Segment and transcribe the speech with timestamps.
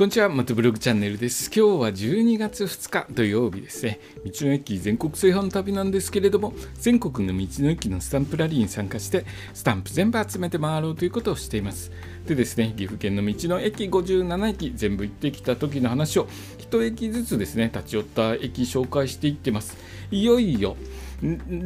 [0.00, 1.50] こんにちは、またブログチャンネルです。
[1.54, 4.00] 今日は12月2日土曜日ですね。
[4.24, 11.92] 道の駅全国制覇の旅なんですけれども、全国の道の駅のスタンプラリーに参加して、スタンプ全部集めて回ろうということをしています。
[12.26, 16.26] でですね、岐阜県の道の駅57駅全部行ってきた時の話を、
[16.70, 19.76] 1駅ずつですね、立ち寄った駅紹介していってます。
[20.10, 20.78] いよいよ、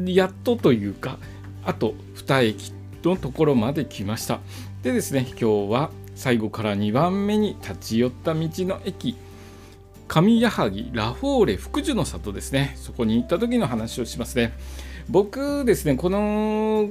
[0.06, 1.20] やっとというか、
[1.64, 2.72] あと2駅
[3.04, 4.40] のところまで来ました。
[4.82, 9.16] でですね、今日は最後から2番目に立ち寄った道の駅。
[10.06, 12.74] 上矢作ラフォーレ福寿の里ですね。
[12.76, 14.52] そこに行った時の話をしますね。
[15.08, 16.88] 僕ですねこの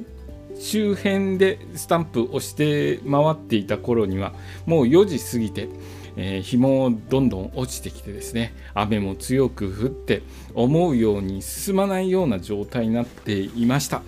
[0.58, 4.32] 周辺でスタンプをして回っていた頃には
[4.66, 5.68] もう4時過ぎて、
[6.16, 10.22] えー、日もどんどん落ちてきてですね雨も強く降って
[10.54, 14.02] 思うように進まないような状態になっていました。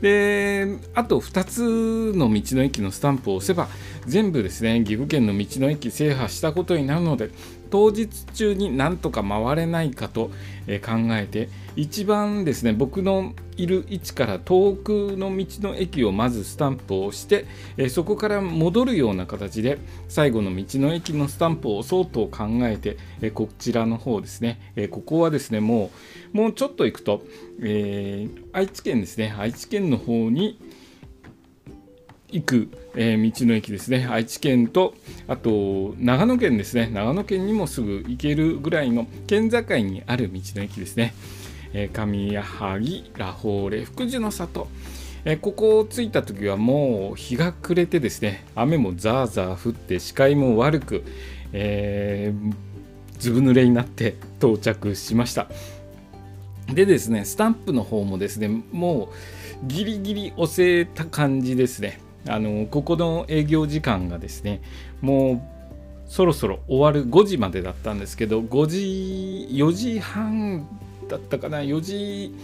[0.00, 3.68] であと2つの道の駅のスタンプを押せば
[4.06, 7.30] 全部ですね岐阜県の道の駅制覇したことになるので
[7.70, 10.30] 当日中になんとか回れないかと
[10.66, 17.46] 考えて一番ですね僕のいる位置から遠くの道の駅をまずスタンプを押して
[17.88, 24.60] そこから戻るような形で最後の道の駅のスタンプを押そうと考えてこちらの方ですね。
[24.90, 25.90] ここはですねも
[26.32, 27.22] うもうちょっと行くと、
[27.60, 29.34] えー、愛知県ですね。
[29.38, 30.58] 愛知県の方に
[32.30, 34.06] 行く、えー、道の駅ですね。
[34.10, 34.94] 愛知県と
[35.26, 36.90] あと長野県ですね。
[36.92, 41.14] 長野県にもすぐ行けるぐらいの県境にある道の駅ですね、
[41.72, 42.58] えー、上矢作
[43.16, 44.68] ラフォーレ福寿の里。
[45.24, 48.44] えここを着いた時はもう日が暮れてですね。
[48.54, 51.04] 雨もザーザー降って視界も悪く、
[51.52, 52.32] え、
[53.18, 55.48] ずぶ濡れになって到着しました。
[56.72, 59.10] でですねスタンプの方もですねも
[59.64, 62.00] うギリギリ押せた感じですね。
[62.26, 64.60] あのここの営業時間がですね
[65.00, 70.66] もうそろそろ終わる5時までだったんですけど5時4時半
[71.08, 72.34] だったかな4時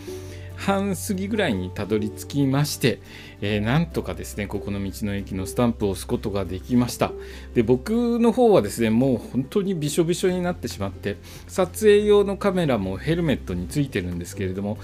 [0.56, 3.00] 半過ぎぐらいにたどり着きまして、
[3.40, 7.12] えー、なんとかですねここの道の駅のスタンプを押すことができました。
[7.54, 11.16] で僕の方はですねもう本当にびしょびしょになってしまって
[11.48, 14.78] 撮影用のカメラもヘルメットについてるんですけれども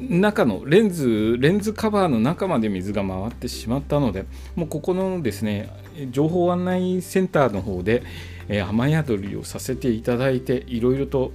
[0.00, 4.24] 中のレンズレンズカバーの中まで水が回ってしまったので
[4.56, 5.70] もうここのですね
[6.10, 8.02] 情報案内センターの方で、
[8.48, 11.32] えー、雨宿りをさせていただいていろいろと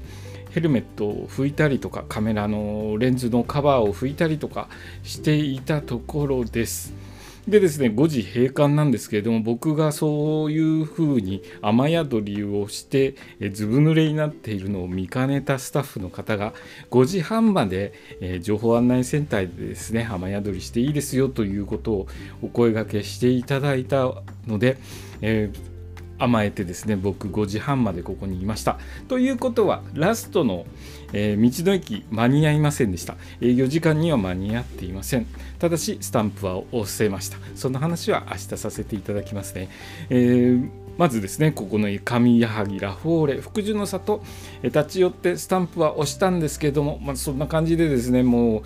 [0.52, 4.70] ヘルメットを拭いたりとかカメラのレンズのカバーを拭いたりとか
[5.04, 7.07] していたところです。
[7.48, 13.16] でですね5時閉館なんですけれども僕がそういうふうに雨宿りをして
[13.52, 16.54] ずぶ濡れになっているのを見かねたスタッフの方が
[16.92, 22.08] 5時半まで、え情報案内センターでですね雨宿りしていいですよということを
[22.42, 24.12] お声がけしていただいた
[24.46, 24.78] ので、
[25.22, 25.77] えー
[26.20, 28.78] 甘えてですね僕5時半までここにいました。
[29.08, 30.66] ということはラストの、
[31.14, 33.16] えー、道の駅間に合いませんでした。
[33.42, 35.28] 営業時間には間に合っていません。
[35.60, 37.38] ただしスタンプは押せました。
[37.56, 39.70] その話は明日させていただきますね、
[40.10, 43.42] えー、まずですねここの上矢作ラフォーレ。
[43.42, 44.24] 福寿の里
[44.64, 48.64] 立ち寄ってスタンプは押したんですけども、まあ、そんな感じでですねもう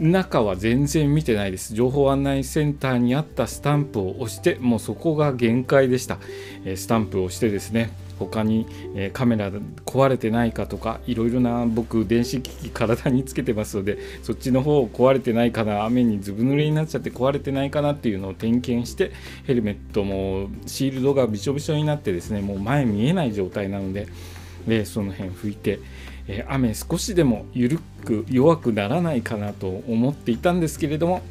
[0.00, 1.74] 中は全然見てないです。
[1.74, 6.18] 情報案内センターにあったスタンプを押して、もうそこが限界でした。
[6.74, 8.66] スタンプを押してですね、他に、
[9.12, 9.50] カメラ
[9.84, 19.12] 壊れてないかとか、いろいろな僕、電子機器体につけてますので、そっちの方壊れてないかな、雨にずぶ濡れになっちゃって壊れてないかなっていうのを点検して、
[19.46, 24.06] ヘルメットもシールドがびしょびしょになってですね、もう前見えない状態なので、
[24.66, 25.80] でその辺拭いて、
[26.28, 31.22] えー、雨少しでも緩く弱くならないかなと思っていたんですけれども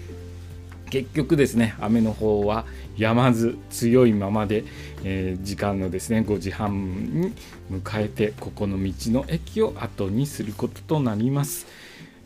[0.89, 2.65] 結局ですね雨の方は
[2.97, 4.63] 止まず強いままで、
[5.03, 7.33] えー、時間のですね5時半に
[7.71, 11.67] 迎えてここの道の駅を後にすることとなります。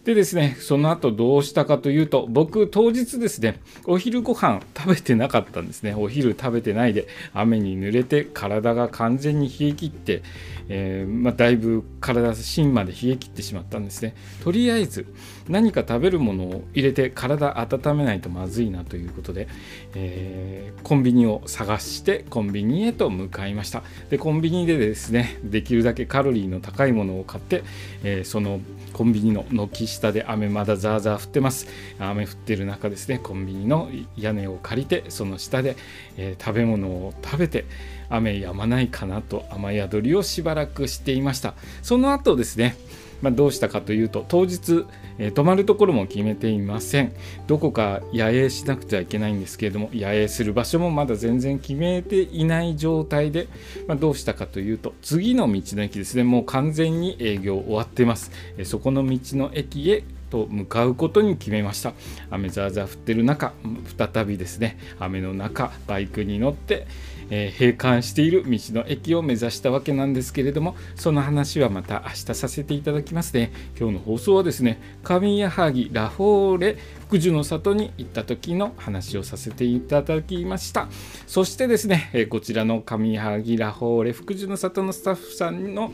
[0.05, 5.95] でですね、その後どうしたかというと、僕当日ですね、お昼ご飯食べてなかったんですね。
[5.95, 10.21] お昼食べてないで、雨に濡れて体が完全に冷え切って、
[10.67, 14.13] えー、まあ、だいぶ体芯まで冷え切ってしまったんですね。
[14.43, 15.05] とりあえず
[15.47, 19.47] 何か食べるものを入れて体温めないとまずいなということで、
[19.95, 23.83] えー、コンビニを探してコンビニへと向かいました。
[24.09, 27.63] で、コンビニでですね、できるだけカロリーの高いものを買って、
[28.03, 28.59] えー、その
[28.91, 31.67] コンビニの軒下下で雨まだザーザー降ってます。
[31.99, 35.77] 雨降ってる中ですねコンビニの屋根を借りてその下で、
[36.17, 37.65] えー、食べ物を食べて
[38.09, 41.53] 雨止まないかなと雨宿りをしばらくしていました。
[41.81, 42.75] その後ですね
[43.23, 44.85] まあ、どうしたかというと当日、
[45.17, 47.13] えー、泊まるところも決めていません。
[47.47, 53.47] どこか野営しなくてはいけないんですけれども野営する場所もまだ全然決めていない状態で、
[53.87, 56.23] まあ、どうしたかというと次の道の駅ですね。
[56.23, 61.93] もう完全に営業終わってます、え、そこの道の駅へと向かうことに決めました。
[62.31, 63.53] 雨ざーざー降ってる中
[63.95, 66.87] 再びですね雨の中バイクに乗って、
[67.29, 73.51] えー、閉館している道の駅を目指したわけなんですけれどもその話はまた明日させていただきますね。
[73.79, 76.77] 今日の放送はですね上谷萩ラフォーレ
[77.13, 80.87] 福寿の里に行った時の話をさせていただきました。
[81.27, 85.93] そしてですね、えこちらの上萩ラフォーレ福寿の里のスタッフさんの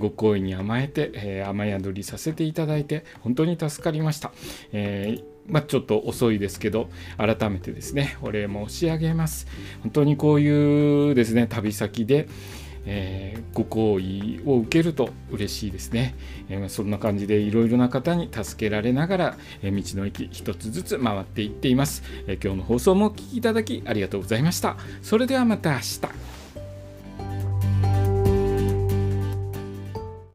[0.00, 4.32] ご好意に甘えて、え雨宿りさせていただいて本当に助かりました、
[4.72, 9.46] えーまあ、ちょっと遅いですけど改めてですねお礼申し上げます。
[9.82, 12.28] 本当にこういうですね旅先で
[12.90, 16.14] えー、ご好意を受けると嬉しいですね、
[16.48, 24.76] えー、そんな感じでいろいろな方に助けられながら、えー、道の駅一つずつ回っていっています、え今日の放送もお聴きいただきありがとうございました。
[25.02, 26.37] それではまた明日。